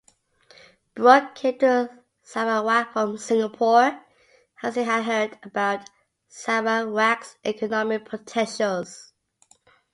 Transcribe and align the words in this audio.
Brooke 0.95 1.35
came 1.35 1.59
to 1.59 1.95
Sarawak 2.23 2.91
from 2.91 3.19
Singapore 3.19 4.03
as 4.63 4.73
he 4.75 4.81
had 4.81 5.03
heard 5.03 5.37
about 5.43 5.91
Sarawak's 6.27 7.35
economic 7.45 8.05
potentials. 8.05 9.13